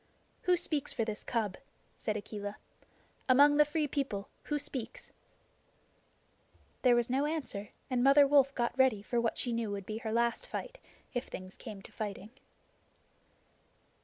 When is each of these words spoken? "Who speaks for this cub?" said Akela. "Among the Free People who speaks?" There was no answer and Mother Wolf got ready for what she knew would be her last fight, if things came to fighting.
"Who 0.49 0.57
speaks 0.57 0.93
for 0.93 1.05
this 1.05 1.23
cub?" 1.23 1.57
said 1.95 2.17
Akela. 2.17 2.57
"Among 3.29 3.57
the 3.57 3.63
Free 3.65 3.87
People 3.87 4.29
who 4.45 4.57
speaks?" 4.57 5.11
There 6.81 6.95
was 6.95 7.07
no 7.07 7.27
answer 7.27 7.69
and 7.87 8.03
Mother 8.03 8.25
Wolf 8.25 8.55
got 8.55 8.75
ready 8.75 9.03
for 9.03 9.21
what 9.21 9.37
she 9.37 9.53
knew 9.53 9.69
would 9.69 9.85
be 9.85 9.99
her 9.99 10.11
last 10.11 10.47
fight, 10.47 10.79
if 11.13 11.27
things 11.27 11.55
came 11.55 11.83
to 11.83 11.91
fighting. 11.91 12.31